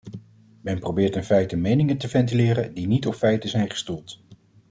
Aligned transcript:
Men 0.61 0.79
probeert 0.79 1.15
in 1.15 1.23
feite 1.23 1.55
meningen 1.55 1.97
te 1.97 2.07
ventileren, 2.07 2.73
die 2.73 2.87
niet 2.87 3.07
op 3.07 3.15
feiten 3.15 3.49
zijn 3.49 3.69
gestoeld. 3.69 4.19